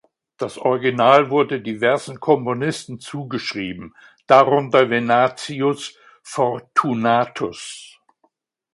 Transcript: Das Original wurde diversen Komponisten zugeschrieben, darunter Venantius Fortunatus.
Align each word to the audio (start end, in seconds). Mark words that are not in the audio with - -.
Das 0.37 0.57
Original 0.57 1.29
wurde 1.29 1.61
diversen 1.61 2.19
Komponisten 2.19 2.99
zugeschrieben, 2.99 3.93
darunter 4.25 4.89
Venantius 4.89 5.95
Fortunatus. 6.23 7.99